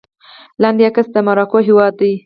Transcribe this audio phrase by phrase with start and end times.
[0.61, 2.13] لاندې عکس کې د مراکو هېواد دی